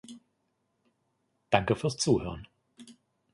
[1.51, 2.47] Danke fürs Zuhören.